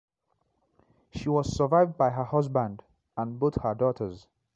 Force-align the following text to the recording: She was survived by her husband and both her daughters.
She 1.11 1.29
was 1.29 1.55
survived 1.55 1.95
by 1.95 2.09
her 2.09 2.23
husband 2.23 2.81
and 3.15 3.37
both 3.39 3.61
her 3.61 3.75
daughters. 3.75 4.25